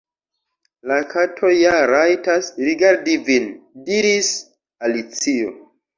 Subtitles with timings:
[0.91, 3.47] "La Kato ja rajtas_ rigardi vin,"
[3.91, 4.35] diris
[4.89, 5.53] Alicio."